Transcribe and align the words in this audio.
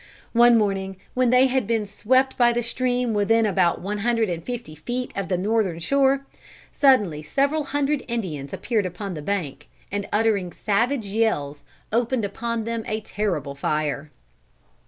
One 0.33 0.57
morning 0.57 0.97
when 1.13 1.29
they 1.29 1.45
had 1.45 1.67
been 1.67 1.85
swept 1.85 2.35
by 2.35 2.53
the 2.53 2.63
stream 2.63 3.13
within 3.13 3.45
about 3.45 3.81
one 3.81 3.99
hundred 3.99 4.29
and 4.31 4.43
fifty 4.43 4.73
feet 4.73 5.11
of 5.15 5.27
the 5.27 5.37
northern 5.37 5.77
shore, 5.77 6.25
suddenly 6.71 7.21
several 7.21 7.65
hundred 7.65 8.03
Indians 8.07 8.51
appeared 8.51 8.87
upon 8.87 9.13
the 9.13 9.21
bank, 9.21 9.67
and 9.91 10.09
uttering 10.11 10.51
savage 10.53 11.05
yells 11.05 11.61
opened 11.93 12.25
upon 12.25 12.63
them 12.63 12.83
a 12.87 13.01
terrible 13.01 13.53
fire. 13.53 14.09